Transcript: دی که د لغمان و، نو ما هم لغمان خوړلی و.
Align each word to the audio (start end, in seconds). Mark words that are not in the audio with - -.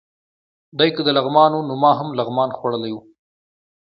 دی 0.77 0.89
که 0.95 1.01
د 1.05 1.09
لغمان 1.17 1.51
و، 1.53 1.59
نو 1.67 1.73
ما 1.83 1.91
هم 1.99 2.09
لغمان 2.19 2.49
خوړلی 2.57 2.91
و. 2.93 2.97